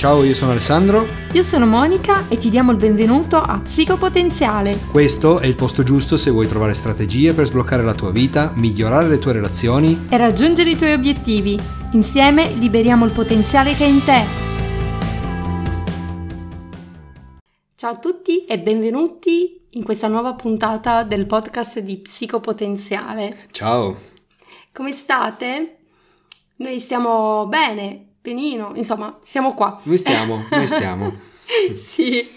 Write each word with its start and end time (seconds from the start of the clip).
Ciao, 0.00 0.24
io 0.24 0.34
sono 0.34 0.52
Alessandro. 0.52 1.06
Io 1.34 1.42
sono 1.42 1.66
Monica 1.66 2.26
e 2.30 2.38
ti 2.38 2.48
diamo 2.48 2.70
il 2.70 2.78
benvenuto 2.78 3.36
a 3.36 3.60
Psicopotenziale. 3.60 4.78
Questo 4.90 5.40
è 5.40 5.46
il 5.46 5.54
posto 5.54 5.82
giusto 5.82 6.16
se 6.16 6.30
vuoi 6.30 6.48
trovare 6.48 6.72
strategie 6.72 7.34
per 7.34 7.44
sbloccare 7.44 7.82
la 7.82 7.92
tua 7.92 8.10
vita, 8.10 8.50
migliorare 8.54 9.08
le 9.08 9.18
tue 9.18 9.34
relazioni 9.34 10.06
e 10.08 10.16
raggiungere 10.16 10.70
i 10.70 10.76
tuoi 10.78 10.94
obiettivi. 10.94 11.58
Insieme 11.92 12.50
liberiamo 12.54 13.04
il 13.04 13.12
potenziale 13.12 13.74
che 13.74 13.84
è 13.84 13.88
in 13.88 14.02
te. 14.02 14.24
Ciao 17.74 17.90
a 17.90 17.98
tutti 17.98 18.46
e 18.46 18.58
benvenuti 18.58 19.66
in 19.68 19.84
questa 19.84 20.08
nuova 20.08 20.32
puntata 20.32 21.02
del 21.02 21.26
podcast 21.26 21.78
di 21.80 21.98
Psicopotenziale. 21.98 23.48
Ciao. 23.50 23.98
Come 24.72 24.92
state? 24.92 25.76
Noi 26.56 26.80
stiamo 26.80 27.46
bene, 27.48 28.09
benino, 28.20 28.72
insomma, 28.74 29.18
siamo 29.22 29.54
qua. 29.54 29.80
Noi 29.84 29.98
stiamo, 29.98 30.44
noi 30.50 30.66
stiamo. 30.66 31.12
sì, 31.76 32.28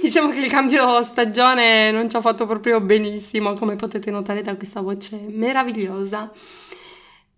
diciamo 0.00 0.30
che 0.30 0.40
il 0.40 0.50
cambio 0.50 1.02
stagione 1.02 1.90
non 1.90 2.08
ci 2.10 2.16
ha 2.16 2.20
fatto 2.20 2.46
proprio 2.46 2.80
benissimo, 2.80 3.54
come 3.54 3.76
potete 3.76 4.10
notare 4.10 4.42
da 4.42 4.56
questa 4.56 4.80
voce 4.80 5.24
meravigliosa. 5.28 6.30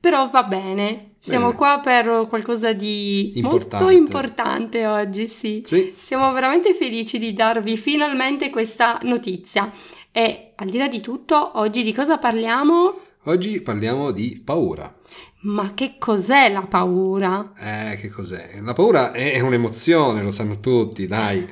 Però 0.00 0.28
va 0.28 0.42
bene, 0.42 1.14
siamo 1.20 1.46
bene. 1.46 1.56
qua 1.56 1.80
per 1.80 2.26
qualcosa 2.28 2.72
di 2.72 3.38
importante. 3.38 3.84
molto 3.84 3.96
importante 3.96 4.84
oggi, 4.84 5.28
sì. 5.28 5.62
sì. 5.64 5.94
Siamo 6.00 6.32
veramente 6.32 6.74
felici 6.74 7.20
di 7.20 7.32
darvi 7.32 7.76
finalmente 7.76 8.50
questa 8.50 8.98
notizia. 9.02 9.70
E 10.10 10.54
al 10.56 10.68
di 10.68 10.78
là 10.78 10.88
di 10.88 11.00
tutto, 11.00 11.52
oggi 11.54 11.84
di 11.84 11.94
cosa 11.94 12.18
parliamo? 12.18 12.98
Oggi 13.26 13.60
parliamo 13.60 14.10
di 14.10 14.42
paura. 14.44 14.92
Ma 15.42 15.74
che 15.74 15.96
cos'è 15.98 16.48
la 16.50 16.62
paura? 16.62 17.52
Eh, 17.58 17.96
che 17.96 18.10
cos'è? 18.10 18.60
La 18.62 18.74
paura 18.74 19.10
è 19.10 19.40
un'emozione, 19.40 20.22
lo 20.22 20.30
sanno 20.30 20.60
tutti, 20.60 21.08
dai, 21.08 21.44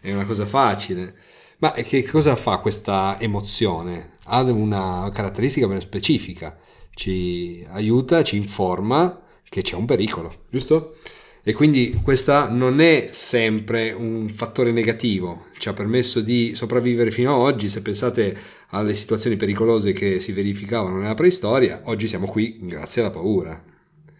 è 0.00 0.12
una 0.12 0.24
cosa 0.24 0.46
facile. 0.46 1.14
Ma 1.58 1.72
che 1.72 2.04
cosa 2.04 2.36
fa 2.36 2.58
questa 2.58 3.16
emozione? 3.20 4.12
Ha 4.24 4.40
una 4.40 5.10
caratteristica 5.12 5.68
ben 5.68 5.80
specifica, 5.80 6.56
ci 6.94 7.66
aiuta, 7.72 8.24
ci 8.24 8.36
informa 8.36 9.20
che 9.46 9.60
c'è 9.60 9.74
un 9.74 9.84
pericolo, 9.84 10.44
giusto? 10.48 10.96
E 11.42 11.52
quindi 11.52 12.00
questa 12.02 12.48
non 12.48 12.80
è 12.80 13.10
sempre 13.12 13.92
un 13.92 14.30
fattore 14.30 14.72
negativo, 14.72 15.48
ci 15.58 15.68
ha 15.68 15.74
permesso 15.74 16.22
di 16.22 16.54
sopravvivere 16.54 17.10
fino 17.10 17.34
ad 17.34 17.40
oggi, 17.40 17.68
se 17.68 17.82
pensate 17.82 18.34
alle 18.70 18.94
situazioni 18.94 19.36
pericolose 19.36 19.92
che 19.92 20.20
si 20.20 20.32
verificavano 20.32 20.98
nella 20.98 21.14
preistoria, 21.14 21.82
oggi 21.84 22.08
siamo 22.08 22.26
qui 22.26 22.58
grazie 22.60 23.02
alla 23.02 23.10
paura. 23.10 23.62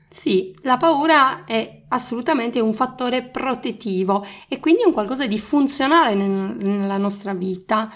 Sì, 0.08 0.54
la 0.62 0.76
paura 0.76 1.44
è 1.44 1.82
assolutamente 1.88 2.60
un 2.60 2.72
fattore 2.72 3.22
protettivo 3.22 4.24
e 4.48 4.60
quindi 4.60 4.82
un 4.86 4.92
qualcosa 4.92 5.26
di 5.26 5.38
funzionale 5.38 6.14
nella 6.14 6.98
nostra 6.98 7.34
vita, 7.34 7.92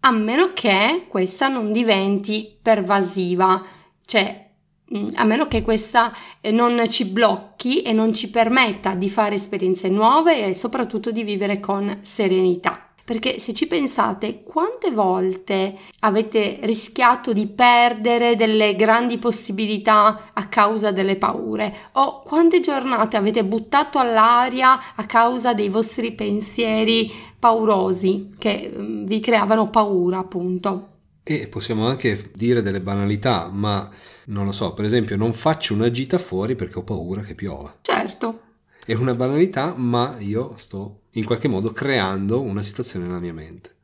a 0.00 0.10
meno 0.10 0.52
che 0.52 1.06
questa 1.08 1.48
non 1.48 1.72
diventi 1.72 2.58
pervasiva, 2.60 3.64
cioè 4.04 4.46
Mm, 4.94 5.06
a 5.14 5.24
meno 5.24 5.48
che 5.48 5.62
questa 5.62 6.12
eh, 6.40 6.52
non 6.52 6.88
ci 6.88 7.06
blocchi 7.06 7.82
e 7.82 7.92
non 7.92 8.14
ci 8.14 8.30
permetta 8.30 8.94
di 8.94 9.10
fare 9.10 9.34
esperienze 9.34 9.88
nuove 9.88 10.46
e 10.46 10.54
soprattutto 10.54 11.10
di 11.10 11.24
vivere 11.24 11.58
con 11.58 11.98
serenità. 12.02 12.85
Perché 13.06 13.38
se 13.38 13.54
ci 13.54 13.68
pensate, 13.68 14.42
quante 14.42 14.90
volte 14.90 15.76
avete 16.00 16.58
rischiato 16.62 17.32
di 17.32 17.46
perdere 17.46 18.34
delle 18.34 18.74
grandi 18.74 19.18
possibilità 19.18 20.32
a 20.32 20.48
causa 20.48 20.90
delle 20.90 21.14
paure? 21.14 21.72
O 21.92 22.22
quante 22.22 22.58
giornate 22.58 23.16
avete 23.16 23.44
buttato 23.44 24.00
all'aria 24.00 24.96
a 24.96 25.06
causa 25.06 25.54
dei 25.54 25.68
vostri 25.68 26.14
pensieri 26.16 27.08
paurosi 27.38 28.34
che 28.36 28.74
mm, 28.76 29.06
vi 29.06 29.20
creavano 29.20 29.70
paura, 29.70 30.18
appunto? 30.18 30.88
E 31.22 31.46
possiamo 31.46 31.86
anche 31.86 32.32
dire 32.34 32.60
delle 32.60 32.80
banalità, 32.80 33.48
ma 33.52 33.88
non 34.24 34.46
lo 34.46 34.52
so, 34.52 34.74
per 34.74 34.84
esempio 34.84 35.16
non 35.16 35.32
faccio 35.32 35.74
una 35.74 35.92
gita 35.92 36.18
fuori 36.18 36.56
perché 36.56 36.80
ho 36.80 36.82
paura 36.82 37.22
che 37.22 37.36
piova. 37.36 37.72
Certo. 37.82 38.45
È 38.86 38.94
una 38.94 39.16
banalità, 39.16 39.74
ma 39.76 40.14
io 40.18 40.54
sto 40.58 40.98
in 41.14 41.24
qualche 41.24 41.48
modo 41.48 41.72
creando 41.72 42.40
una 42.40 42.62
situazione 42.62 43.06
nella 43.06 43.18
mia 43.18 43.32
mente. 43.32 43.74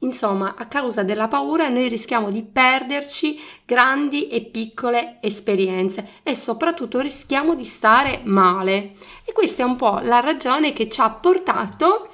Insomma, 0.00 0.56
a 0.56 0.66
causa 0.66 1.04
della 1.04 1.28
paura 1.28 1.68
noi 1.68 1.88
rischiamo 1.88 2.32
di 2.32 2.42
perderci 2.42 3.38
grandi 3.64 4.26
e 4.26 4.40
piccole 4.46 5.18
esperienze 5.20 6.08
e 6.24 6.34
soprattutto 6.34 6.98
rischiamo 6.98 7.54
di 7.54 7.64
stare 7.64 8.22
male. 8.24 8.94
E 9.24 9.32
questa 9.32 9.62
è 9.62 9.64
un 9.64 9.76
po' 9.76 10.00
la 10.00 10.18
ragione 10.18 10.72
che 10.72 10.88
ci 10.88 11.00
ha 11.00 11.10
portato 11.10 12.08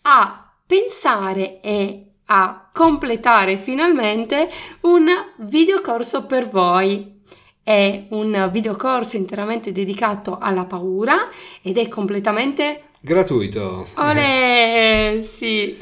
a 0.00 0.50
pensare 0.66 1.60
e 1.60 2.12
a 2.24 2.66
completare 2.72 3.58
finalmente 3.58 4.48
un 4.82 5.06
videocorso 5.36 6.24
per 6.24 6.48
voi 6.48 7.19
è 7.62 8.06
un 8.10 8.48
videocorso 8.52 9.16
interamente 9.16 9.72
dedicato 9.72 10.38
alla 10.40 10.64
paura 10.64 11.28
ed 11.62 11.78
è 11.78 11.88
completamente 11.88 12.84
gratuito. 13.00 13.88
Olè, 13.94 15.20
sì, 15.22 15.76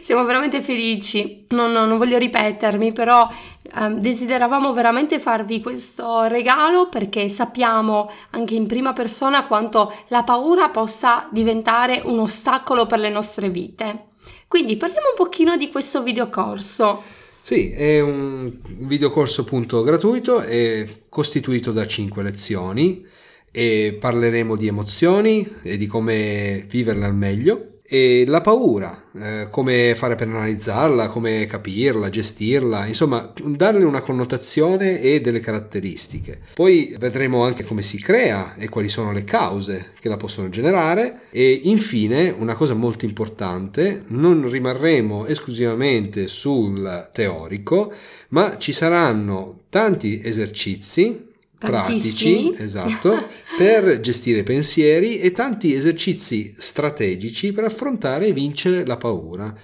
siamo 0.00 0.24
veramente 0.24 0.62
felici. 0.62 1.46
Non, 1.48 1.72
non, 1.72 1.88
non 1.88 1.98
voglio 1.98 2.18
ripetermi, 2.18 2.92
però 2.92 3.28
eh, 3.62 3.94
desideravamo 3.94 4.72
veramente 4.72 5.20
farvi 5.20 5.60
questo 5.60 6.24
regalo 6.24 6.88
perché 6.88 7.28
sappiamo 7.28 8.10
anche 8.30 8.54
in 8.54 8.66
prima 8.66 8.92
persona 8.92 9.46
quanto 9.46 9.92
la 10.08 10.22
paura 10.22 10.70
possa 10.70 11.28
diventare 11.30 12.02
un 12.04 12.20
ostacolo 12.20 12.86
per 12.86 12.98
le 12.98 13.10
nostre 13.10 13.50
vite. 13.50 14.06
Quindi 14.48 14.76
parliamo 14.76 15.08
un 15.10 15.16
pochino 15.16 15.56
di 15.56 15.70
questo 15.70 16.02
videocorso. 16.02 17.16
Sì, 17.40 17.70
è 17.70 18.00
un 18.00 18.58
videocorso 18.80 19.40
appunto 19.40 19.82
gratuito, 19.82 20.40
è 20.40 20.86
costituito 21.08 21.72
da 21.72 21.86
5 21.86 22.22
lezioni 22.22 23.06
e 23.50 23.96
parleremo 23.98 24.54
di 24.54 24.66
emozioni 24.66 25.48
e 25.62 25.78
di 25.78 25.86
come 25.86 26.66
viverle 26.68 27.06
al 27.06 27.14
meglio 27.14 27.67
e 27.90 28.24
la 28.26 28.42
paura, 28.42 29.04
eh, 29.14 29.46
come 29.50 29.94
fare 29.96 30.14
per 30.14 30.28
analizzarla, 30.28 31.08
come 31.08 31.46
capirla, 31.46 32.10
gestirla, 32.10 32.84
insomma, 32.84 33.32
darle 33.42 33.86
una 33.86 34.02
connotazione 34.02 35.00
e 35.00 35.22
delle 35.22 35.40
caratteristiche. 35.40 36.38
Poi 36.52 36.94
vedremo 36.98 37.44
anche 37.44 37.64
come 37.64 37.80
si 37.80 37.98
crea 37.98 38.54
e 38.56 38.68
quali 38.68 38.90
sono 38.90 39.10
le 39.10 39.24
cause 39.24 39.92
che 39.98 40.10
la 40.10 40.18
possono 40.18 40.50
generare 40.50 41.22
e 41.30 41.60
infine, 41.64 42.28
una 42.28 42.54
cosa 42.54 42.74
molto 42.74 43.06
importante, 43.06 44.02
non 44.08 44.46
rimarremo 44.46 45.24
esclusivamente 45.24 46.28
sul 46.28 47.08
teorico, 47.10 47.90
ma 48.28 48.58
ci 48.58 48.72
saranno 48.72 49.62
tanti 49.70 50.20
esercizi 50.22 51.27
pratici, 51.58 52.54
esatto, 52.56 53.28
per 53.58 54.00
gestire 54.00 54.42
pensieri 54.42 55.18
e 55.18 55.32
tanti 55.32 55.74
esercizi 55.74 56.54
strategici 56.56 57.52
per 57.52 57.64
affrontare 57.64 58.26
e 58.26 58.32
vincere 58.32 58.86
la 58.86 58.96
paura. 58.96 59.54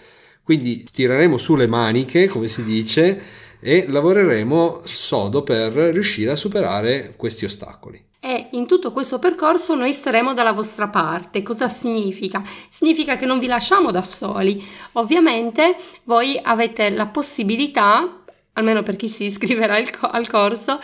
Quindi 0.43 0.85
tireremo 0.85 1.39
su 1.39 1.55
le 1.55 1.67
maniche, 1.67 2.27
come 2.27 2.49
si 2.49 2.65
dice, 2.65 3.43
e 3.61 3.87
lavoreremo 3.89 4.83
sodo 4.85 5.43
per 5.43 5.73
riuscire 5.73 6.33
a 6.33 6.37
superare 6.37 7.15
questi 7.17 7.47
ostacoli. 7.47 8.03
E 8.21 8.49
in 8.53 8.67
tutto 8.67 8.91
questo 8.93 9.19
percorso 9.19 9.75
noi 9.75 9.93
saremo 9.93 10.35
dalla 10.35 10.53
vostra 10.53 10.89
parte. 10.89 11.43
Cosa 11.43 11.69
significa? 11.69 12.43
Significa 12.71 13.17
che 13.17 13.27
non 13.27 13.39
vi 13.39 13.47
lasciamo 13.47 13.91
da 13.91 14.03
soli. 14.03 14.63
Ovviamente 14.93 15.77
voi 16.05 16.39
avete 16.43 16.91
la 16.91 17.07
possibilità 17.07 18.25
almeno 18.55 18.83
per 18.83 18.97
chi 18.97 19.09
si 19.09 19.25
iscriverà 19.25 19.75
al, 19.75 19.91
co- 19.91 20.09
al 20.09 20.29
corso, 20.29 20.81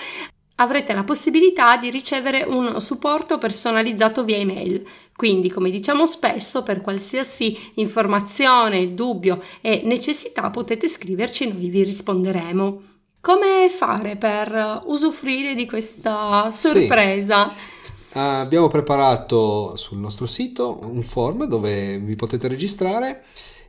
avrete 0.60 0.92
la 0.92 1.04
possibilità 1.04 1.76
di 1.76 1.90
ricevere 1.90 2.42
un 2.42 2.80
supporto 2.80 3.38
personalizzato 3.38 4.24
via 4.24 4.36
email. 4.36 4.86
Quindi, 5.16 5.50
come 5.50 5.70
diciamo 5.70 6.06
spesso, 6.06 6.62
per 6.62 6.80
qualsiasi 6.80 7.56
informazione, 7.74 8.94
dubbio 8.94 9.42
e 9.60 9.82
necessità 9.84 10.50
potete 10.50 10.88
scriverci 10.88 11.44
e 11.44 11.52
noi 11.52 11.68
vi 11.68 11.82
risponderemo. 11.82 12.82
Come 13.20 13.68
fare 13.68 14.16
per 14.16 14.82
usufruire 14.86 15.54
di 15.54 15.66
questa 15.66 16.50
sorpresa? 16.52 17.52
Sì. 17.82 17.98
Abbiamo 18.12 18.68
preparato 18.68 19.76
sul 19.76 19.98
nostro 19.98 20.26
sito 20.26 20.78
un 20.82 21.02
form 21.02 21.44
dove 21.44 21.98
vi 21.98 22.16
potete 22.16 22.48
registrare 22.48 23.22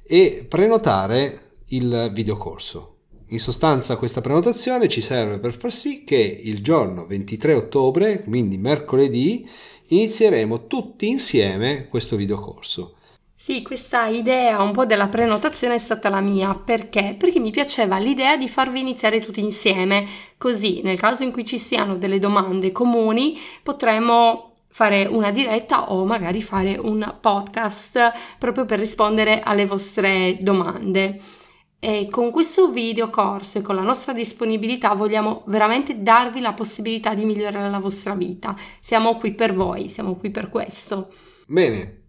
e 0.04 0.46
prenotare 0.48 1.52
il 1.68 2.10
videocorso. 2.14 2.91
In 3.32 3.40
sostanza 3.40 3.96
questa 3.96 4.20
prenotazione 4.20 4.90
ci 4.90 5.00
serve 5.00 5.40
per 5.40 5.56
far 5.56 5.72
sì 5.72 6.04
che 6.04 6.18
il 6.18 6.62
giorno 6.62 7.06
23 7.06 7.54
ottobre, 7.54 8.24
quindi 8.24 8.58
mercoledì, 8.58 9.50
inizieremo 9.88 10.68
tutti 10.68 11.08
insieme 11.08 11.88
questo 11.88 12.18
videocorso. 12.18 12.96
Sì, 13.34 13.62
questa 13.62 14.08
idea 14.08 14.62
un 14.62 14.74
po' 14.74 14.86
della 14.86 15.08
prenotazione 15.08 15.76
è 15.76 15.80
stata 15.80 16.10
la 16.10 16.20
mia, 16.20 16.54
perché? 16.56 17.16
Perché 17.18 17.40
mi 17.40 17.52
piaceva 17.52 18.00
l'idea 18.00 18.36
di 18.36 18.50
farvi 18.50 18.82
iniziare 18.82 19.22
tutti 19.22 19.40
insieme, 19.40 20.06
così 20.38 20.82
nel 20.84 21.00
caso 21.00 21.24
in 21.24 21.32
cui 21.32 21.46
ci 21.46 21.58
siano 21.58 21.96
delle 21.96 22.20
domande 22.20 22.74
comuni 22.74 23.40
potremo 23.64 24.56
fare 24.68 25.06
una 25.06 25.32
diretta 25.32 25.90
o 25.94 26.04
magari 26.04 26.42
fare 26.42 26.78
un 26.78 27.16
podcast 27.22 28.12
proprio 28.38 28.66
per 28.66 28.78
rispondere 28.78 29.40
alle 29.40 29.66
vostre 29.66 30.38
domande. 30.42 31.40
E 31.84 32.10
con 32.12 32.30
questo 32.30 32.70
video 32.70 33.10
corso 33.10 33.58
e 33.58 33.62
con 33.64 33.74
la 33.74 33.82
nostra 33.82 34.14
disponibilità 34.14 34.94
vogliamo 34.94 35.42
veramente 35.48 36.04
darvi 36.04 36.40
la 36.40 36.54
possibilità 36.54 37.16
di 37.16 37.26
migliorare 37.26 37.72
la 37.72 37.80
vostra 37.80 38.14
vita. 38.14 38.56
Siamo 38.80 39.18
qui 39.18 39.34
per 39.34 39.56
voi, 39.56 39.90
siamo 39.90 40.16
qui 40.16 40.30
per 40.30 40.50
questo. 40.50 41.12
Bene. 41.48 42.04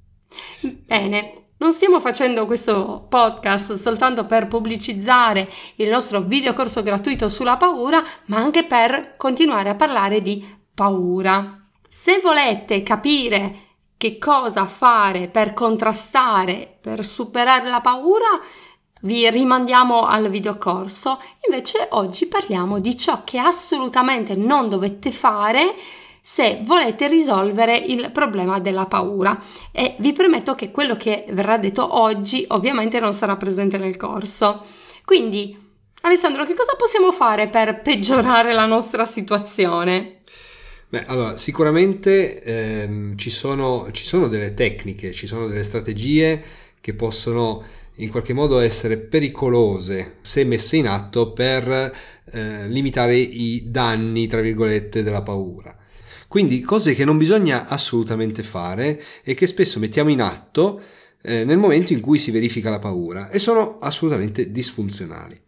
Bene. 0.61 1.33
Non 1.57 1.73
stiamo 1.73 2.01
facendo 2.01 2.45
questo 2.45 3.07
podcast 3.09 3.73
soltanto 3.73 4.27
per 4.27 4.47
pubblicizzare 4.47 5.49
il 5.77 5.89
nostro 5.89 6.21
video 6.21 6.53
corso 6.53 6.83
gratuito 6.83 7.31
sulla 7.31 7.57
paura, 7.57 8.05
ma 8.27 8.37
anche 8.37 8.65
per 8.65 9.15
continuare 9.17 9.71
a 9.71 9.75
parlare 9.75 10.21
di 10.21 10.45
paura. 10.75 11.67
Se 11.89 12.21
volete 12.23 12.83
capire 12.83 13.71
che 13.97 14.19
cosa 14.19 14.67
fare 14.67 15.29
per 15.29 15.55
contrastare, 15.55 16.77
per 16.79 17.07
superare 17.07 17.71
la 17.71 17.81
paura, 17.81 18.41
vi 19.03 19.29
rimandiamo 19.31 20.07
al 20.07 20.29
videocorso. 20.29 21.21
Invece 21.47 21.87
oggi 21.91 22.27
parliamo 22.27 22.81
di 22.81 22.97
ciò 22.97 23.23
che 23.25 23.39
assolutamente 23.39 24.35
non 24.35 24.69
dovete 24.69 25.11
fare 25.11 25.75
se 26.25 26.61
volete 26.63 27.09
risolvere 27.09 27.77
il 27.77 28.11
problema 28.13 28.61
della 28.61 28.87
paura 28.87 29.43
e 29.73 29.97
vi 29.99 30.13
prometto 30.13 30.55
che 30.55 30.71
quello 30.71 30.97
che 30.97 31.25
verrà 31.31 31.59
detto 31.59 31.99
oggi 31.99 32.45
ovviamente 32.49 33.01
non 33.01 33.13
sarà 33.13 33.37
presente 33.37 33.77
nel 33.77 33.97
corso. 33.97 34.65
Quindi, 35.05 35.59
Alessandro, 36.03 36.45
che 36.45 36.55
cosa 36.55 36.77
possiamo 36.77 37.11
fare 37.11 37.49
per 37.49 37.81
peggiorare 37.83 38.53
la 38.53 38.67
nostra 38.67 39.05
situazione? 39.05 40.21
Beh, 40.89 41.07
allora, 41.07 41.37
sicuramente 41.37 42.41
ehm, 42.41 43.17
ci, 43.17 43.31
sono, 43.31 43.89
ci 43.93 44.05
sono 44.05 44.29
delle 44.29 44.55
tecniche, 44.55 45.13
ci 45.13 45.27
sono 45.27 45.47
delle 45.49 45.65
strategie 45.65 46.41
che 46.81 46.95
possono 46.95 47.65
in 47.97 48.11
qualche 48.11 48.33
modo 48.33 48.59
essere 48.59 48.97
pericolose 48.97 50.17
se 50.23 50.45
messe 50.45 50.77
in 50.77 50.87
atto 50.87 51.33
per 51.33 51.93
eh, 52.31 52.69
limitare 52.69 53.17
i 53.17 53.65
danni, 53.67 54.27
tra 54.27 54.41
virgolette, 54.41 55.03
della 55.03 55.23
paura. 55.23 55.77
Quindi 56.29 56.61
cose 56.61 56.95
che 56.95 57.05
non 57.05 57.19
bisogna 57.19 57.69
assolutamente 57.69 58.43
fare 58.43 59.03
e 59.23 59.35
che 59.35 59.47
spesso 59.47 59.79
mettiamo 59.79 60.09
in 60.09 60.23
atto 60.23 60.81
eh, 61.23 61.45
nel 61.45 61.59
momento 61.59 61.93
in 61.93 62.01
cui 62.01 62.19
si 62.19 62.31
verifica 62.31 62.71
la 62.71 62.79
paura 62.79 63.29
e 63.29 63.39
sono 63.39 63.77
assolutamente 63.79 64.51
disfunzionali. 64.51 65.39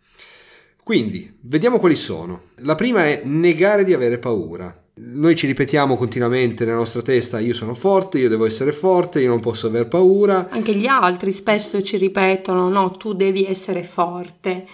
Quindi, 0.83 1.39
vediamo 1.41 1.79
quali 1.79 1.97
sono. 1.97 2.49
La 2.57 2.75
prima 2.75 3.07
è 3.07 3.23
negare 3.25 3.85
di 3.85 3.95
avere 3.95 4.19
paura. 4.19 4.84
Noi 4.97 5.35
ci 5.35 5.49
ripetiamo 5.49 5.97
continuamente 5.97 6.65
nella 6.65 6.77
nostra 6.77 7.03
testa 7.03 7.41
io 7.41 7.53
sono 7.53 7.75
forte, 7.75 8.21
io 8.21 8.29
devo 8.29 8.47
essere 8.47 8.71
forte, 8.71 9.21
io 9.21 9.29
non 9.29 9.41
posso 9.41 9.67
aver 9.67 9.89
paura. 9.89 10.47
Anche 10.51 10.73
gli 10.73 10.87
altri 10.87 11.33
spesso 11.33 11.83
ci 11.83 11.97
ripetono 11.97 12.69
no, 12.69 12.93
tu 12.93 13.13
devi 13.13 13.45
essere 13.45 13.83
forte, 13.83 14.65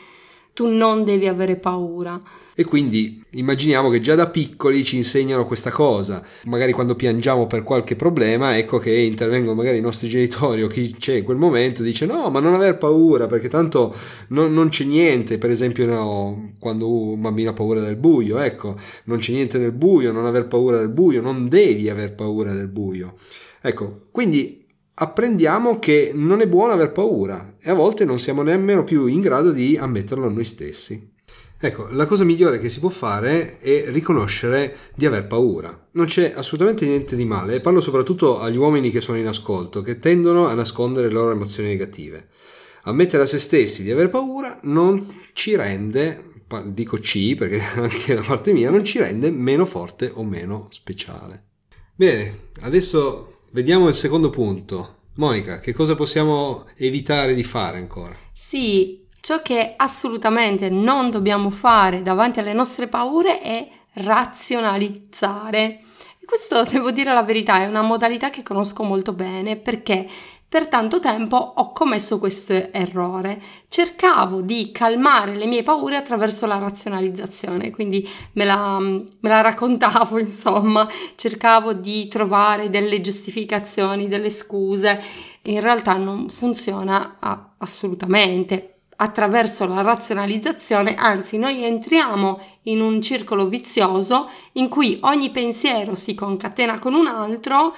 tu 0.53 0.67
non 0.67 1.05
devi 1.05 1.27
avere 1.27 1.57
paura. 1.57 2.21
E 2.55 2.65
quindi 2.65 3.25
immaginiamo 3.31 3.89
che 3.89 4.01
già 4.01 4.15
da 4.15 4.29
piccoli 4.29 4.85
ci 4.85 4.97
insegnano 4.97 5.47
questa 5.47 5.71
cosa. 5.71 6.23
Magari 6.45 6.73
quando 6.73 6.95
piangiamo 6.95 7.47
per 7.47 7.63
qualche 7.63 7.97
problema, 7.97 8.59
ecco 8.59 8.79
che 8.79 8.95
intervengono 8.95 9.55
magari 9.55 9.79
i 9.79 9.81
nostri 9.81 10.09
genitori 10.09 10.63
o 10.63 10.67
chi 10.67 10.93
c'è 10.93 11.15
in 11.15 11.25
quel 11.25 11.39
momento 11.39 11.83
dice 11.83 12.05
no, 12.05 12.29
ma 12.29 12.39
non 12.41 12.53
aver 12.53 12.77
paura 12.77 13.27
perché 13.27 13.49
tanto 13.49 13.95
non, 14.29 14.53
non 14.53 14.69
c'è 14.69 14.85
niente. 14.85 15.39
Per 15.39 15.51
esempio 15.51 15.87
no, 15.87 16.53
quando 16.59 16.93
un 16.93 17.21
bambino 17.21 17.49
ha 17.49 17.55
paura 17.55 17.81
del 17.81 17.97
buio, 17.97 18.39
ecco, 18.39 18.77
non 19.05 19.19
c'è 19.19 19.33
niente 19.33 19.57
nel 19.57 19.73
buio, 19.73 20.13
non 20.13 20.27
aver 20.27 20.47
paura 20.47 20.77
del 20.77 20.91
buio, 20.91 21.23
non 21.23 21.49
devi 21.49 21.89
aver 21.89 22.15
paura 22.15 22.53
del 22.53 22.69
buio. 22.69 23.15
Ecco, 23.63 24.09
quindi 24.11 24.60
apprendiamo 25.03 25.79
che 25.79 26.13
non 26.15 26.41
è 26.41 26.47
buono 26.47 26.73
aver 26.73 26.93
paura 26.93 27.55
e 27.61 27.71
a 27.71 27.75
volte 27.75 28.05
non 28.05 28.19
siamo 28.19 28.43
nemmeno 28.43 28.85
più 28.85 29.07
in 29.07 29.21
grado 29.21 29.51
di 29.51 29.77
ammetterlo 29.77 30.27
a 30.27 30.31
noi 30.31 30.45
stessi. 30.45 31.09
Ecco, 31.63 31.89
la 31.91 32.07
cosa 32.07 32.25
migliore 32.25 32.59
che 32.59 32.71
si 32.71 32.81
può 32.81 32.89
fare 32.91 33.59
è 33.61 33.91
riconoscere 33.91 34.77
di 34.95 35.07
aver 35.07 35.27
paura. 35.27 35.89
Non 35.93 36.07
c'è 36.07 36.33
assolutamente 36.35 36.87
niente 36.87 37.17
di 37.17 37.25
male, 37.25 37.57
e 37.57 37.61
parlo 37.61 37.81
soprattutto 37.81 38.41
agli 38.41 38.57
uomini 38.57 38.91
che 38.91 39.01
sono 39.01 39.19
in 39.19 39.27
ascolto, 39.27 39.83
che 39.83 39.99
tendono 39.99 40.47
a 40.47 40.55
nascondere 40.55 41.09
le 41.09 41.13
loro 41.13 41.33
emozioni 41.33 41.69
negative. 41.69 42.29
Ammettere 42.85 43.23
a 43.23 43.27
se 43.27 43.39
stessi 43.39 43.83
di 43.83 43.91
aver 43.91 44.09
paura 44.09 44.59
non 44.65 45.07
ci 45.33 45.55
rende, 45.55 46.43
dico 46.67 46.99
ci 47.01 47.35
perché 47.35 47.61
anche 47.77 48.15
da 48.15 48.23
parte 48.23 48.53
mia, 48.53 48.71
non 48.71 48.85
ci 48.85 48.99
rende 48.99 49.31
meno 49.31 49.67
forte 49.67 50.11
o 50.13 50.25
meno 50.25 50.69
speciale. 50.71 51.45
Bene, 51.95 52.49
adesso 52.61 53.30
vediamo 53.51 53.89
il 53.89 53.95
secondo 53.95 54.31
punto. 54.31 54.97
Monica, 55.15 55.59
che 55.59 55.73
cosa 55.73 55.95
possiamo 55.95 56.67
evitare 56.77 57.35
di 57.35 57.45
fare 57.45 57.79
ancora? 57.79 58.17
Sì, 58.33 59.01
Ciò 59.21 59.43
che 59.43 59.75
assolutamente 59.77 60.71
non 60.71 61.11
dobbiamo 61.11 61.51
fare 61.51 62.03
davanti 62.03 62.41
alle 62.41 62.55
nostre 62.55 62.89
paure 62.89 63.43
è 63.43 63.69
razionalizzare. 63.95 65.81
Questo, 66.25 66.65
devo 66.71 66.91
dire 66.91 67.13
la 67.13 67.23
verità, 67.23 67.61
è 67.61 67.67
una 67.67 67.83
modalità 67.83 68.31
che 68.31 68.43
conosco 68.43 68.83
molto 68.83 69.13
bene 69.13 69.57
perché 69.57 70.09
per 70.51 70.69
tanto 70.69 70.99
tempo 70.99 71.37
ho 71.37 71.71
commesso 71.71 72.19
questo 72.19 72.73
errore. 72.73 73.41
Cercavo 73.69 74.41
di 74.41 74.73
calmare 74.73 75.37
le 75.37 75.47
mie 75.47 75.63
paure 75.63 75.95
attraverso 75.95 76.45
la 76.45 76.59
razionalizzazione, 76.59 77.71
quindi 77.71 78.07
me 78.33 78.45
la, 78.45 78.81
me 78.81 79.07
la, 79.21 79.43
raccontavo, 79.43 80.19
insomma, 80.19 80.89
cercavo 81.15 81.73
di 81.73 82.09
trovare 82.09 82.69
delle 82.69 83.01
giustificazioni, 83.01 84.09
delle 84.09 84.29
scuse. 84.29 85.01
In 85.43 85.61
realtà 85.61 85.95
non 85.95 86.29
funziona 86.29 87.17
assolutamente 87.59 88.75
attraverso 88.97 89.69
la 89.69 89.83
razionalizzazione, 89.83 90.97
anzi 90.97 91.39
noi 91.39 91.63
entriamo 91.63 92.41
in 92.63 92.81
un 92.81 93.01
circolo 93.01 93.47
vizioso 93.47 94.29
in 94.55 94.69
cui 94.69 94.99
ogni 95.03 95.31
pensiero 95.31 95.95
si 95.95 96.17
concatena 96.17 96.81
con 96.81 96.95
un 96.95 97.07
altro, 97.07 97.73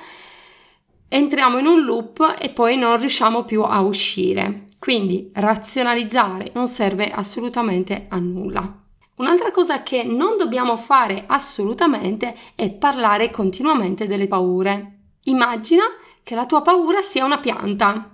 entriamo 1.12 1.58
in 1.58 1.66
un 1.66 1.84
loop 1.84 2.36
e 2.38 2.48
poi 2.48 2.78
non 2.78 2.98
riusciamo 2.98 3.44
più 3.44 3.62
a 3.62 3.80
uscire. 3.82 4.68
Quindi 4.78 5.30
razionalizzare 5.34 6.52
non 6.54 6.66
serve 6.66 7.10
assolutamente 7.10 8.06
a 8.08 8.16
nulla. 8.16 8.80
Un'altra 9.16 9.50
cosa 9.50 9.82
che 9.82 10.04
non 10.04 10.38
dobbiamo 10.38 10.76
fare 10.78 11.24
assolutamente 11.26 12.34
è 12.54 12.70
parlare 12.70 13.30
continuamente 13.30 14.06
delle 14.06 14.26
paure. 14.26 15.00
Immagina 15.24 15.84
che 16.22 16.34
la 16.34 16.46
tua 16.46 16.62
paura 16.62 17.02
sia 17.02 17.26
una 17.26 17.38
pianta 17.38 18.10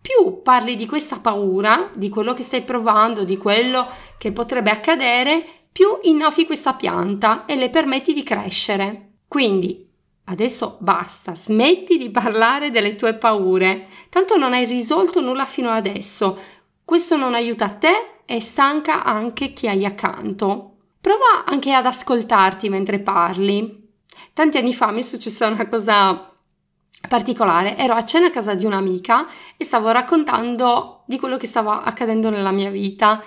più 0.00 0.40
parli 0.42 0.76
di 0.76 0.86
questa 0.86 1.18
paura, 1.18 1.90
di 1.94 2.08
quello 2.08 2.32
che 2.32 2.42
stai 2.42 2.62
provando, 2.62 3.24
di 3.24 3.36
quello 3.36 3.86
che 4.18 4.32
potrebbe 4.32 4.70
accadere, 4.70 5.44
più 5.70 5.98
innaffi 6.02 6.46
questa 6.46 6.72
pianta 6.72 7.44
e 7.44 7.56
le 7.56 7.68
permetti 7.68 8.12
di 8.12 8.22
crescere. 8.22 9.12
Quindi 9.28 9.92
adesso 10.24 10.76
basta, 10.80 11.34
smetti 11.34 11.98
di 11.98 12.10
parlare 12.10 12.70
delle 12.70 12.94
tue 12.94 13.14
paure, 13.14 13.88
tanto 14.08 14.36
non 14.36 14.52
hai 14.52 14.64
risolto 14.64 15.20
nulla 15.20 15.46
fino 15.46 15.70
adesso. 15.70 16.38
Questo 16.84 17.16
non 17.16 17.34
aiuta 17.34 17.68
te 17.68 18.20
e 18.26 18.40
stanca 18.40 19.04
anche 19.04 19.52
chi 19.52 19.68
hai 19.68 19.84
accanto. 19.84 20.76
Prova 21.00 21.44
anche 21.44 21.72
ad 21.72 21.86
ascoltarti 21.86 22.68
mentre 22.68 22.98
parli. 22.98 23.82
Tanti 24.32 24.58
anni 24.58 24.74
fa 24.74 24.90
mi 24.90 25.00
è 25.00 25.02
successa 25.02 25.46
una 25.46 25.68
cosa 25.68 26.30
particolare. 27.08 27.76
Ero 27.76 27.94
a 27.94 28.04
cena 28.04 28.26
a 28.26 28.30
casa 28.30 28.54
di 28.54 28.64
un'amica 28.64 29.26
e 29.56 29.64
stavo 29.64 29.90
raccontando 29.90 31.02
di 31.06 31.18
quello 31.18 31.36
che 31.36 31.46
stava 31.46 31.82
accadendo 31.82 32.30
nella 32.30 32.50
mia 32.50 32.70
vita. 32.70 33.22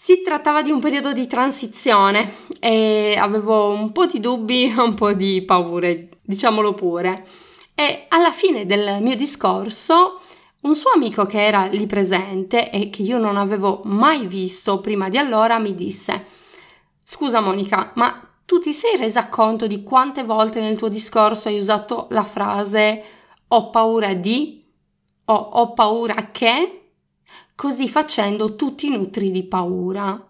Si 0.00 0.22
trattava 0.22 0.62
di 0.62 0.70
un 0.70 0.78
periodo 0.78 1.12
di 1.12 1.26
transizione 1.26 2.32
e 2.60 3.16
avevo 3.18 3.70
un 3.70 3.90
po' 3.90 4.06
di 4.06 4.20
dubbi, 4.20 4.72
un 4.78 4.94
po' 4.94 5.12
di 5.12 5.42
paure, 5.42 6.20
diciamolo 6.22 6.72
pure. 6.72 7.26
E 7.74 8.04
alla 8.06 8.30
fine 8.30 8.64
del 8.64 9.02
mio 9.02 9.16
discorso, 9.16 10.20
un 10.60 10.76
suo 10.76 10.92
amico 10.94 11.26
che 11.26 11.44
era 11.44 11.66
lì 11.66 11.86
presente 11.86 12.70
e 12.70 12.90
che 12.90 13.02
io 13.02 13.18
non 13.18 13.36
avevo 13.36 13.80
mai 13.86 14.28
visto 14.28 14.78
prima 14.78 15.08
di 15.08 15.18
allora 15.18 15.58
mi 15.58 15.74
disse: 15.74 16.26
Scusa 17.02 17.40
Monica, 17.40 17.90
ma 17.96 18.24
tu 18.46 18.60
ti 18.60 18.72
sei 18.72 18.96
resa 18.96 19.28
conto 19.28 19.66
di 19.66 19.82
quante 19.82 20.22
volte 20.22 20.60
nel 20.60 20.78
tuo 20.78 20.88
discorso 20.88 21.48
hai 21.48 21.58
usato 21.58 22.06
la 22.10 22.24
frase 22.24 23.02
ho 23.48 23.70
paura 23.70 24.14
di 24.14 24.64
o 25.24 25.34
ho 25.34 25.72
paura 25.72 26.30
che? 26.30 26.77
Così 27.58 27.88
facendo 27.88 28.54
tu 28.54 28.76
ti 28.76 28.88
nutri 28.88 29.32
di 29.32 29.42
paura. 29.42 30.24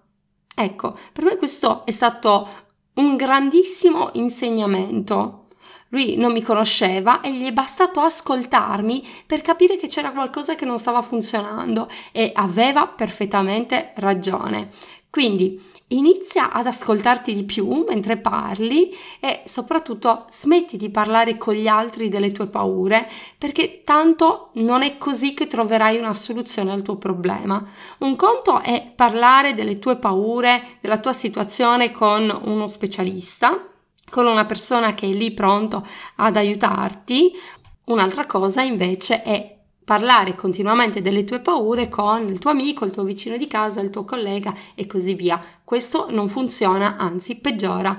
Ecco, 0.55 0.99
per 1.13 1.25
me 1.25 1.37
questo 1.37 1.85
è 1.85 1.91
stato 1.91 2.49
un 2.95 3.17
grandissimo 3.17 4.09
insegnamento. 4.15 5.49
Lui 5.89 6.17
non 6.17 6.33
mi 6.33 6.41
conosceva 6.41 7.21
e 7.21 7.35
gli 7.35 7.45
è 7.45 7.53
bastato 7.53 8.01
ascoltarmi 8.01 9.07
per 9.27 9.43
capire 9.43 9.77
che 9.77 9.89
c'era 9.89 10.13
qualcosa 10.13 10.55
che 10.55 10.65
non 10.65 10.79
stava 10.79 11.03
funzionando 11.03 11.91
e 12.13 12.31
aveva 12.33 12.87
perfettamente 12.87 13.93
ragione. 13.97 14.71
Quindi 15.11 15.63
inizia 15.89 16.51
ad 16.51 16.67
ascoltarti 16.67 17.35
di 17.35 17.45
più 17.45 17.85
mentre 17.89 18.19
parli 18.19 18.95
e 19.21 19.43
soprattutto 19.45 20.27
smetti 20.31 20.77
di 20.77 20.91
parlare 20.91 21.39
con 21.39 21.55
gli 21.55 21.67
altri 21.67 22.09
delle 22.09 22.33
tue 22.33 22.47
paure 22.47 23.09
perché 23.39 23.83
tanto 23.85 24.51
non 24.55 24.83
è 24.83 24.99
così 24.99 25.33
che 25.33 25.47
troverai 25.47 25.99
una 25.99 26.15
soluzione 26.15 26.73
al 26.73 26.83
tuo 26.83 26.97
problema. 26.97 27.65
Un 27.99 28.17
conto 28.17 28.61
è 28.61 28.93
parlare 28.95 29.55
delle 29.55 29.79
tue 29.79 29.97
paure, 29.97 30.77
della 30.81 30.99
tua 30.99 31.13
situazione 31.13 31.91
con 31.91 32.39
uno 32.45 32.69
specialista, 32.69 33.67
con 34.11 34.27
una 34.27 34.45
persona 34.45 34.95
che 34.95 35.09
è 35.09 35.13
lì 35.13 35.33
pronto 35.33 35.87
ad 36.17 36.37
aiutarti. 36.37 37.33
Un'altra 37.85 38.27
cosa 38.27 38.61
invece 38.61 39.23
è 39.23 39.58
parlare 39.89 40.35
continuamente 40.35 41.01
delle 41.01 41.25
tue 41.25 41.41
paure 41.41 41.89
con 41.89 42.29
il 42.29 42.39
tuo 42.39 42.51
amico, 42.51 42.85
il 42.85 42.91
tuo 42.91 43.05
vicino 43.05 43.39
di 43.39 43.47
casa, 43.47 43.81
il 43.81 43.89
tuo 43.89 44.05
collega 44.05 44.55
e 44.75 44.85
così 44.87 45.15
via. 45.15 45.43
Questo 45.65 46.11
non 46.11 46.29
funziona, 46.29 46.99
anzi 46.99 47.37
peggiora. 47.37 47.99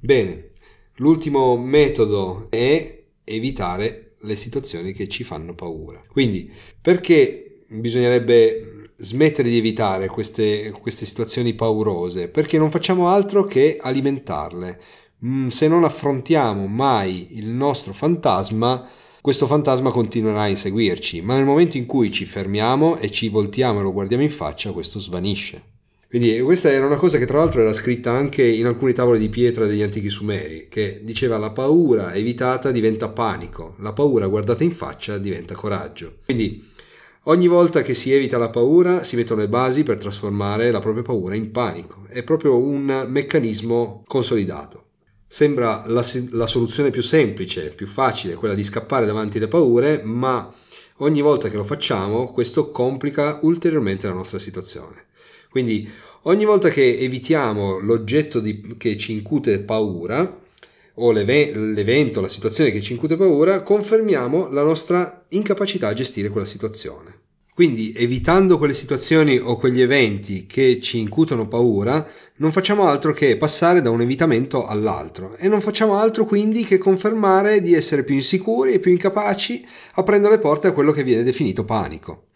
Bene, 0.00 0.50
l'ultimo 0.96 1.56
metodo 1.56 2.48
è 2.50 3.04
evitare 3.22 4.16
le 4.22 4.34
situazioni 4.34 4.92
che 4.92 5.06
ci 5.06 5.22
fanno 5.22 5.54
paura. 5.54 6.02
Quindi, 6.08 6.52
perché 6.80 7.66
bisognerebbe 7.68 8.90
smettere 8.96 9.48
di 9.48 9.58
evitare 9.58 10.08
queste, 10.08 10.72
queste 10.72 11.04
situazioni 11.04 11.54
paurose? 11.54 12.30
Perché 12.30 12.58
non 12.58 12.72
facciamo 12.72 13.06
altro 13.06 13.44
che 13.44 13.78
alimentarle. 13.80 14.80
Mm, 15.24 15.46
se 15.46 15.68
non 15.68 15.84
affrontiamo 15.84 16.66
mai 16.66 17.38
il 17.38 17.46
nostro 17.46 17.92
fantasma, 17.92 18.90
questo 19.22 19.46
fantasma 19.46 19.90
continuerà 19.90 20.40
a 20.40 20.48
inseguirci, 20.48 21.20
ma 21.20 21.36
nel 21.36 21.44
momento 21.44 21.76
in 21.76 21.86
cui 21.86 22.10
ci 22.10 22.24
fermiamo 22.24 22.98
e 22.98 23.08
ci 23.08 23.28
voltiamo 23.28 23.78
e 23.78 23.82
lo 23.84 23.92
guardiamo 23.92 24.24
in 24.24 24.30
faccia, 24.30 24.72
questo 24.72 24.98
svanisce. 24.98 25.62
Quindi 26.08 26.40
questa 26.40 26.72
era 26.72 26.86
una 26.86 26.96
cosa 26.96 27.18
che 27.18 27.24
tra 27.24 27.38
l'altro 27.38 27.60
era 27.60 27.72
scritta 27.72 28.10
anche 28.10 28.44
in 28.44 28.66
alcune 28.66 28.92
tavole 28.92 29.20
di 29.20 29.28
pietra 29.28 29.64
degli 29.64 29.80
antichi 29.80 30.10
sumeri, 30.10 30.66
che 30.68 31.02
diceva 31.04 31.38
la 31.38 31.52
paura 31.52 32.14
evitata 32.14 32.72
diventa 32.72 33.10
panico, 33.10 33.76
la 33.78 33.92
paura 33.92 34.26
guardata 34.26 34.64
in 34.64 34.72
faccia 34.72 35.18
diventa 35.18 35.54
coraggio. 35.54 36.16
Quindi 36.24 36.68
ogni 37.22 37.46
volta 37.46 37.82
che 37.82 37.94
si 37.94 38.12
evita 38.12 38.38
la 38.38 38.50
paura 38.50 39.04
si 39.04 39.14
mettono 39.14 39.42
le 39.42 39.48
basi 39.48 39.84
per 39.84 39.98
trasformare 39.98 40.72
la 40.72 40.80
propria 40.80 41.04
paura 41.04 41.36
in 41.36 41.52
panico. 41.52 42.06
È 42.08 42.24
proprio 42.24 42.58
un 42.58 43.06
meccanismo 43.06 44.02
consolidato. 44.04 44.86
Sembra 45.32 45.84
la, 45.86 46.04
la 46.32 46.46
soluzione 46.46 46.90
più 46.90 47.00
semplice, 47.00 47.70
più 47.70 47.86
facile, 47.86 48.34
quella 48.34 48.52
di 48.52 48.62
scappare 48.62 49.06
davanti 49.06 49.38
alle 49.38 49.48
paure, 49.48 50.02
ma 50.04 50.52
ogni 50.98 51.22
volta 51.22 51.48
che 51.48 51.56
lo 51.56 51.64
facciamo 51.64 52.30
questo 52.30 52.68
complica 52.68 53.38
ulteriormente 53.40 54.06
la 54.06 54.12
nostra 54.12 54.38
situazione. 54.38 55.06
Quindi 55.48 55.90
ogni 56.24 56.44
volta 56.44 56.68
che 56.68 56.98
evitiamo 56.98 57.78
l'oggetto 57.78 58.40
di, 58.40 58.74
che 58.76 58.98
ci 58.98 59.12
incute 59.12 59.60
paura 59.60 60.38
o 60.96 61.12
l'evento, 61.12 62.20
la 62.20 62.28
situazione 62.28 62.70
che 62.70 62.82
ci 62.82 62.92
incute 62.92 63.16
paura, 63.16 63.62
confermiamo 63.62 64.50
la 64.50 64.62
nostra 64.62 65.24
incapacità 65.28 65.88
a 65.88 65.94
gestire 65.94 66.28
quella 66.28 66.46
situazione. 66.46 67.11
Quindi 67.62 67.92
evitando 67.96 68.58
quelle 68.58 68.74
situazioni 68.74 69.38
o 69.38 69.56
quegli 69.56 69.80
eventi 69.80 70.46
che 70.46 70.80
ci 70.80 70.98
incutono 70.98 71.46
paura, 71.46 72.04
non 72.38 72.50
facciamo 72.50 72.88
altro 72.88 73.12
che 73.12 73.36
passare 73.36 73.80
da 73.80 73.88
un 73.88 74.00
evitamento 74.00 74.66
all'altro 74.66 75.36
e 75.36 75.46
non 75.46 75.60
facciamo 75.60 75.94
altro 75.94 76.24
quindi 76.24 76.64
che 76.64 76.78
confermare 76.78 77.62
di 77.62 77.72
essere 77.72 78.02
più 78.02 78.16
insicuri 78.16 78.72
e 78.72 78.80
più 78.80 78.90
incapaci 78.90 79.64
aprendo 79.92 80.28
le 80.28 80.40
porte 80.40 80.66
a 80.66 80.72
quello 80.72 80.90
che 80.90 81.04
viene 81.04 81.22
definito 81.22 81.64
panico. 81.64 82.30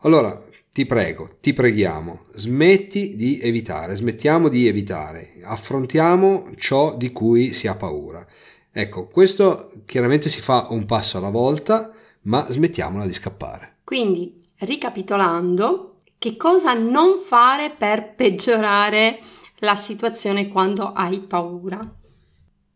Allora, 0.00 0.38
ti 0.70 0.84
prego, 0.84 1.38
ti 1.40 1.54
preghiamo, 1.54 2.26
smetti 2.34 3.16
di 3.16 3.40
evitare, 3.40 3.96
smettiamo 3.96 4.50
di 4.50 4.68
evitare, 4.68 5.30
affrontiamo 5.44 6.50
ciò 6.58 6.94
di 6.94 7.10
cui 7.10 7.54
si 7.54 7.68
ha 7.68 7.74
paura. 7.74 8.22
Ecco, 8.70 9.08
questo 9.08 9.70
chiaramente 9.86 10.28
si 10.28 10.42
fa 10.42 10.66
un 10.68 10.84
passo 10.84 11.16
alla 11.16 11.30
volta, 11.30 11.90
ma 12.24 12.46
smettiamola 12.50 13.06
di 13.06 13.14
scappare. 13.14 13.76
Quindi, 13.82 14.40
ricapitolando, 14.64 15.96
che 16.18 16.36
cosa 16.36 16.72
non 16.72 17.18
fare 17.18 17.70
per 17.70 18.14
peggiorare 18.14 19.20
la 19.58 19.74
situazione 19.74 20.48
quando 20.48 20.92
hai 20.92 21.20
paura? 21.20 21.80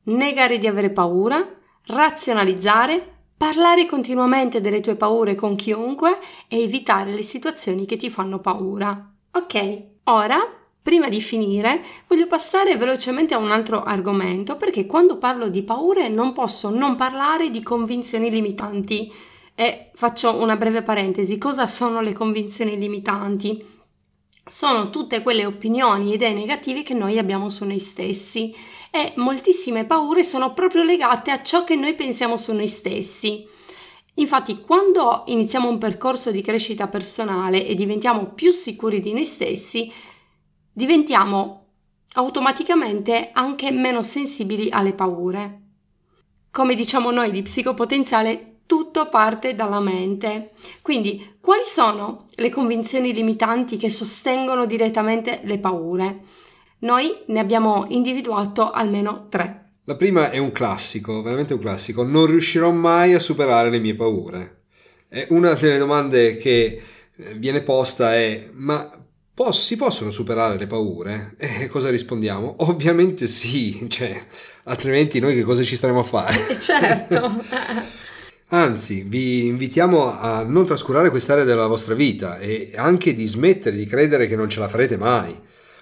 Negare 0.04 0.58
di 0.58 0.66
avere 0.66 0.90
paura, 0.90 1.46
razionalizzare, 1.86 3.14
parlare 3.36 3.86
continuamente 3.86 4.60
delle 4.60 4.80
tue 4.80 4.96
paure 4.96 5.34
con 5.34 5.56
chiunque 5.56 6.18
e 6.48 6.62
evitare 6.62 7.12
le 7.12 7.22
situazioni 7.22 7.86
che 7.86 7.96
ti 7.96 8.10
fanno 8.10 8.40
paura. 8.40 9.12
Ok, 9.32 9.82
ora 10.04 10.38
Prima 10.86 11.08
di 11.08 11.20
finire, 11.20 11.82
voglio 12.06 12.28
passare 12.28 12.76
velocemente 12.76 13.34
a 13.34 13.38
un 13.38 13.50
altro 13.50 13.82
argomento 13.82 14.54
perché 14.54 14.86
quando 14.86 15.18
parlo 15.18 15.48
di 15.48 15.64
paure 15.64 16.08
non 16.08 16.32
posso 16.32 16.70
non 16.70 16.94
parlare 16.94 17.50
di 17.50 17.60
convinzioni 17.60 18.30
limitanti. 18.30 19.12
E 19.58 19.90
faccio 19.94 20.36
una 20.36 20.56
breve 20.56 20.82
parentesi, 20.82 21.38
cosa 21.38 21.66
sono 21.66 22.02
le 22.02 22.12
convinzioni 22.12 22.76
limitanti? 22.76 23.64
Sono 24.50 24.90
tutte 24.90 25.22
quelle 25.22 25.46
opinioni 25.46 26.10
e 26.10 26.16
idee 26.16 26.34
negative 26.34 26.82
che 26.82 26.92
noi 26.92 27.16
abbiamo 27.16 27.48
su 27.48 27.64
noi 27.64 27.78
stessi 27.78 28.54
e 28.90 29.14
moltissime 29.16 29.86
paure 29.86 30.24
sono 30.24 30.52
proprio 30.52 30.82
legate 30.82 31.30
a 31.30 31.42
ciò 31.42 31.64
che 31.64 31.74
noi 31.74 31.94
pensiamo 31.94 32.36
su 32.36 32.52
noi 32.52 32.68
stessi. 32.68 33.48
Infatti, 34.16 34.60
quando 34.60 35.24
iniziamo 35.26 35.70
un 35.70 35.78
percorso 35.78 36.30
di 36.30 36.42
crescita 36.42 36.88
personale 36.88 37.64
e 37.64 37.74
diventiamo 37.74 38.34
più 38.34 38.52
sicuri 38.52 39.00
di 39.00 39.14
noi 39.14 39.24
stessi, 39.24 39.90
diventiamo 40.70 41.68
automaticamente 42.12 43.30
anche 43.32 43.70
meno 43.70 44.02
sensibili 44.02 44.68
alle 44.68 44.92
paure. 44.92 45.60
Come 46.50 46.74
diciamo 46.74 47.10
noi 47.10 47.30
di 47.30 47.40
psicopotenziale, 47.40 48.55
tutto 48.96 49.08
parte 49.10 49.54
dalla 49.54 49.80
mente. 49.80 50.52
Quindi, 50.80 51.36
quali 51.38 51.64
sono 51.66 52.24
le 52.36 52.48
convinzioni 52.48 53.12
limitanti 53.12 53.76
che 53.76 53.90
sostengono 53.90 54.64
direttamente 54.64 55.40
le 55.44 55.58
paure? 55.58 56.20
Noi 56.80 57.14
ne 57.26 57.40
abbiamo 57.40 57.84
individuato 57.90 58.70
almeno 58.70 59.26
tre. 59.28 59.72
La 59.84 59.96
prima 59.96 60.30
è 60.30 60.38
un 60.38 60.50
classico, 60.50 61.20
veramente 61.20 61.52
un 61.52 61.60
classico. 61.60 62.04
Non 62.04 62.24
riuscirò 62.24 62.70
mai 62.70 63.12
a 63.12 63.18
superare 63.18 63.68
le 63.68 63.80
mie 63.80 63.94
paure. 63.94 64.62
E 65.10 65.26
una 65.28 65.52
delle 65.52 65.76
domande 65.76 66.38
che 66.38 66.82
eh, 67.16 67.34
viene 67.34 67.60
posta 67.60 68.14
è: 68.14 68.48
ma 68.54 68.90
poss- 69.34 69.66
si 69.66 69.76
possono 69.76 70.10
superare 70.10 70.56
le 70.56 70.66
paure? 70.66 71.34
E 71.36 71.68
cosa 71.68 71.90
rispondiamo? 71.90 72.56
Ovviamente 72.60 73.26
sì, 73.26 73.86
cioè, 73.92 74.18
altrimenti 74.64 75.20
noi 75.20 75.34
che 75.34 75.42
cosa 75.42 75.62
ci 75.62 75.76
staremo 75.76 76.00
a 76.00 76.04
fare? 76.04 76.58
Certo. 76.58 77.44
Anzi, 78.48 79.02
vi 79.02 79.46
invitiamo 79.46 80.16
a 80.16 80.44
non 80.44 80.66
trascurare 80.66 81.10
quest'area 81.10 81.42
della 81.42 81.66
vostra 81.66 81.94
vita 81.94 82.38
e 82.38 82.72
anche 82.76 83.12
di 83.12 83.26
smettere 83.26 83.76
di 83.76 83.86
credere 83.86 84.28
che 84.28 84.36
non 84.36 84.48
ce 84.48 84.60
la 84.60 84.68
farete 84.68 84.96
mai, 84.96 85.36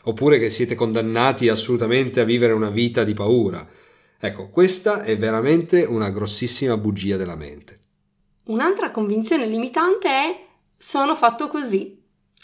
oppure 0.04 0.38
che 0.38 0.48
siete 0.48 0.74
condannati 0.74 1.50
assolutamente 1.50 2.20
a 2.20 2.24
vivere 2.24 2.54
una 2.54 2.70
vita 2.70 3.04
di 3.04 3.12
paura. 3.12 3.66
Ecco, 4.18 4.48
questa 4.48 5.02
è 5.02 5.18
veramente 5.18 5.82
una 5.82 6.08
grossissima 6.08 6.78
bugia 6.78 7.18
della 7.18 7.36
mente. 7.36 7.80
Un'altra 8.44 8.90
convinzione 8.90 9.46
limitante 9.46 10.08
è 10.08 10.46
sono 10.76 11.14
fatto 11.14 11.48
così. 11.48 12.00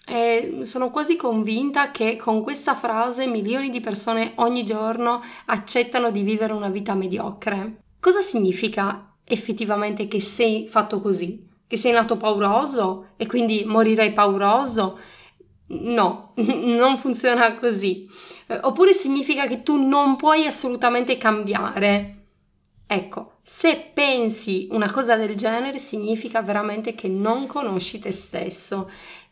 E 0.06 0.62
sono 0.64 0.90
quasi 0.90 1.16
convinta 1.16 1.90
che 1.92 2.16
con 2.16 2.42
questa 2.42 2.74
frase 2.74 3.26
milioni 3.26 3.70
di 3.70 3.80
persone 3.80 4.32
ogni 4.36 4.64
giorno 4.64 5.22
accettano 5.46 6.10
di 6.10 6.22
vivere 6.22 6.52
una 6.52 6.68
vita 6.68 6.94
mediocre. 6.94 7.84
Cosa 8.00 8.20
significa 8.20 9.09
effettivamente 9.30 10.08
che 10.08 10.20
sei 10.20 10.66
fatto 10.68 11.00
così, 11.00 11.46
che 11.66 11.76
sei 11.76 11.92
nato 11.92 12.16
pauroso 12.16 13.10
e 13.16 13.26
quindi 13.26 13.64
morirai 13.64 14.12
pauroso. 14.12 14.99
No, 15.68 16.32
non 16.37 16.99
funziona 16.99 17.54
così. 17.54 18.08
Eh, 18.46 18.58
oppure 18.62 18.92
significa 18.92 19.46
che 19.46 19.62
tu 19.62 19.76
non 19.76 20.16
puoi 20.16 20.46
assolutamente 20.46 21.16
cambiare. 21.16 22.16
Ecco, 22.87 23.34
se 23.44 23.90
pensi 23.94 24.66
una 24.72 24.90
cosa 24.90 25.16
del 25.16 25.37
genere 25.37 25.78
significa 25.78 26.42
veramente 26.42 26.96
che 26.96 27.06
non 27.06 27.46
conosci 27.46 28.00
te 28.00 28.10
stesso, 28.10 28.90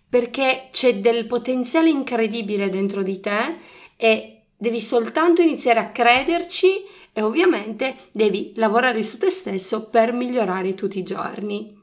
perché 0.08 0.68
c'è 0.70 1.00
del 1.00 1.26
potenziale 1.26 1.90
incredibile 1.90 2.70
dentro 2.70 3.02
di 3.02 3.18
te 3.18 3.56
e 3.96 4.42
devi 4.56 4.80
soltanto 4.80 5.42
iniziare 5.42 5.80
a 5.80 5.90
crederci 5.90 6.84
e 7.12 7.22
ovviamente 7.22 7.96
devi 8.12 8.52
lavorare 8.56 9.02
su 9.02 9.18
te 9.18 9.30
stesso 9.30 9.88
per 9.88 10.12
migliorare 10.12 10.74
tutti 10.74 10.98
i 10.98 11.02
giorni. 11.02 11.76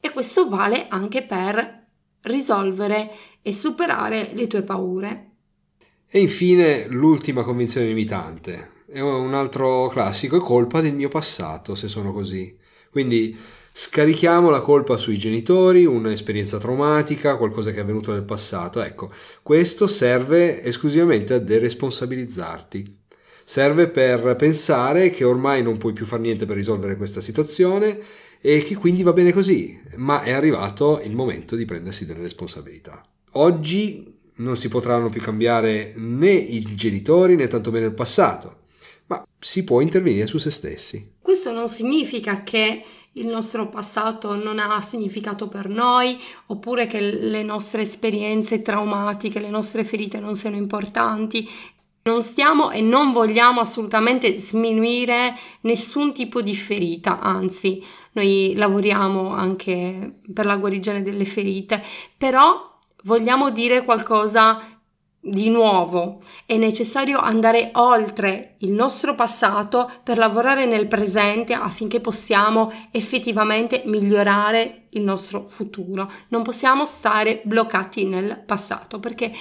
E 0.00 0.10
questo 0.12 0.48
vale 0.48 0.86
anche 0.88 1.22
per 1.22 1.86
risolvere 2.22 3.10
e 3.42 3.52
superare 3.52 4.30
le 4.34 4.46
tue 4.46 4.62
paure. 4.62 5.30
E 6.08 6.20
infine 6.20 6.86
l'ultima 6.88 7.42
convinzione 7.42 7.86
limitante. 7.86 8.72
È 8.86 9.00
un 9.00 9.34
altro 9.34 9.86
classico, 9.88 10.36
è 10.36 10.40
colpa 10.40 10.80
del 10.80 10.94
mio 10.94 11.08
passato 11.08 11.74
se 11.74 11.88
sono 11.88 12.12
così. 12.12 12.56
Quindi 12.90 13.36
scarichiamo 13.72 14.50
la 14.50 14.60
colpa 14.60 14.96
sui 14.96 15.16
genitori, 15.16 15.84
un'esperienza 15.84 16.58
traumatica, 16.58 17.36
qualcosa 17.36 17.70
che 17.70 17.78
è 17.78 17.80
avvenuto 17.82 18.12
nel 18.12 18.24
passato. 18.24 18.82
Ecco, 18.82 19.12
questo 19.42 19.86
serve 19.86 20.62
esclusivamente 20.62 21.34
a 21.34 21.38
deresponsabilizzarti. 21.38 22.98
Serve 23.50 23.88
per 23.88 24.36
pensare 24.36 25.10
che 25.10 25.24
ormai 25.24 25.60
non 25.60 25.76
puoi 25.76 25.92
più 25.92 26.06
fare 26.06 26.22
niente 26.22 26.46
per 26.46 26.54
risolvere 26.54 26.96
questa 26.96 27.20
situazione 27.20 27.98
e 28.40 28.62
che 28.62 28.76
quindi 28.76 29.02
va 29.02 29.12
bene 29.12 29.32
così, 29.32 29.76
ma 29.96 30.22
è 30.22 30.30
arrivato 30.30 31.00
il 31.02 31.16
momento 31.16 31.56
di 31.56 31.64
prendersi 31.64 32.06
delle 32.06 32.20
responsabilità. 32.20 33.04
Oggi 33.32 34.14
non 34.36 34.56
si 34.56 34.68
potranno 34.68 35.08
più 35.08 35.20
cambiare 35.20 35.94
né 35.96 36.30
i 36.30 36.60
genitori 36.76 37.34
né 37.34 37.48
tantomeno 37.48 37.86
il 37.86 37.92
passato, 37.92 38.58
ma 39.06 39.20
si 39.36 39.64
può 39.64 39.80
intervenire 39.80 40.28
su 40.28 40.38
se 40.38 40.52
stessi. 40.52 41.14
Questo 41.20 41.50
non 41.50 41.66
significa 41.66 42.44
che 42.44 42.84
il 43.14 43.26
nostro 43.26 43.68
passato 43.68 44.36
non 44.36 44.60
ha 44.60 44.80
significato 44.80 45.48
per 45.48 45.68
noi, 45.68 46.16
oppure 46.46 46.86
che 46.86 47.00
le 47.00 47.42
nostre 47.42 47.82
esperienze 47.82 48.62
traumatiche, 48.62 49.40
le 49.40 49.50
nostre 49.50 49.82
ferite 49.82 50.20
non 50.20 50.36
siano 50.36 50.54
importanti. 50.54 51.48
Non 52.10 52.24
stiamo 52.24 52.72
e 52.72 52.80
non 52.80 53.12
vogliamo 53.12 53.60
assolutamente 53.60 54.34
sminuire 54.34 55.32
nessun 55.60 56.12
tipo 56.12 56.42
di 56.42 56.56
ferita, 56.56 57.20
anzi, 57.20 57.80
noi 58.14 58.54
lavoriamo 58.56 59.32
anche 59.32 60.16
per 60.34 60.44
la 60.44 60.56
guarigione 60.56 61.04
delle 61.04 61.24
ferite, 61.24 61.80
però 62.18 62.76
vogliamo 63.04 63.50
dire 63.50 63.84
qualcosa 63.84 64.60
di 65.20 65.50
nuovo, 65.50 66.20
è 66.46 66.56
necessario 66.56 67.20
andare 67.20 67.70
oltre 67.74 68.56
il 68.58 68.72
nostro 68.72 69.14
passato 69.14 69.88
per 70.02 70.18
lavorare 70.18 70.66
nel 70.66 70.88
presente 70.88 71.52
affinché 71.52 72.00
possiamo 72.00 72.72
effettivamente 72.90 73.84
migliorare 73.86 74.86
il 74.90 75.02
nostro 75.02 75.46
futuro. 75.46 76.10
Non 76.30 76.42
possiamo 76.42 76.86
stare 76.86 77.40
bloccati 77.44 78.04
nel 78.04 78.42
passato 78.44 78.98
perché 78.98 79.32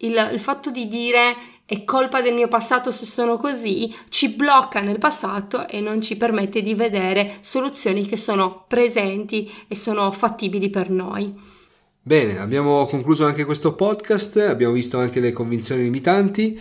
il, 0.00 0.30
il 0.32 0.40
fatto 0.40 0.70
di 0.70 0.88
dire 0.88 1.54
è 1.66 1.82
colpa 1.82 2.22
del 2.22 2.34
mio 2.34 2.46
passato 2.46 2.92
se 2.92 3.04
sono 3.04 3.36
così 3.36 3.92
ci 4.08 4.28
blocca 4.30 4.80
nel 4.80 4.98
passato 4.98 5.66
e 5.66 5.80
non 5.80 6.00
ci 6.00 6.16
permette 6.16 6.62
di 6.62 6.74
vedere 6.74 7.38
soluzioni 7.40 8.06
che 8.06 8.16
sono 8.16 8.64
presenti 8.68 9.52
e 9.66 9.74
sono 9.74 10.12
fattibili 10.12 10.70
per 10.70 10.90
noi. 10.90 11.34
Bene, 12.00 12.38
abbiamo 12.38 12.86
concluso 12.86 13.26
anche 13.26 13.44
questo 13.44 13.74
podcast, 13.74 14.36
abbiamo 14.36 14.74
visto 14.74 14.98
anche 14.98 15.18
le 15.18 15.32
convinzioni 15.32 15.82
limitanti 15.82 16.56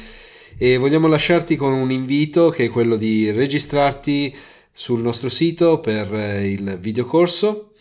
e 0.57 0.77
vogliamo 0.77 1.07
lasciarti 1.07 1.55
con 1.55 1.71
un 1.71 1.91
invito 1.91 2.49
che 2.49 2.65
è 2.65 2.69
quello 2.69 2.95
di 2.95 3.29
registrarti 3.29 4.35
sul 4.73 5.01
nostro 5.01 5.29
sito 5.29 5.79
per 5.81 6.11
eh, 6.15 6.49
il 6.49 6.79
videocorso. 6.79 7.73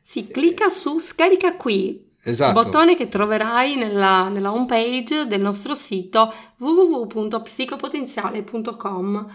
Si 0.00 0.28
clicca 0.28 0.70
su 0.70 1.00
scarica 1.00 1.56
qui, 1.56 2.09
esatto. 2.22 2.62
bottone 2.62 2.96
che 2.96 3.08
troverai 3.08 3.76
nella, 3.76 4.28
nella 4.28 4.52
home 4.52 4.66
page 4.66 5.26
del 5.26 5.40
nostro 5.40 5.74
sito 5.74 6.32
www.psicopotenziale.com. 6.58 9.26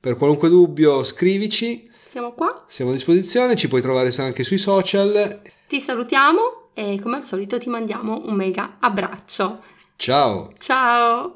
Per 0.00 0.16
qualunque 0.16 0.48
dubbio 0.48 1.02
scrivici. 1.02 1.90
Siamo 2.06 2.32
qua. 2.32 2.64
Siamo 2.68 2.90
a 2.90 2.94
disposizione, 2.94 3.56
ci 3.56 3.68
puoi 3.68 3.82
trovare 3.82 4.14
anche 4.18 4.44
sui 4.44 4.58
social. 4.58 5.42
Ti 5.66 5.80
salutiamo 5.80 6.68
e 6.72 7.00
come 7.02 7.16
al 7.16 7.24
solito 7.24 7.58
ti 7.58 7.68
mandiamo 7.68 8.22
un 8.24 8.34
mega 8.34 8.76
abbraccio. 8.78 9.62
Ciao! 9.96 10.48
Ciao! 10.58 11.34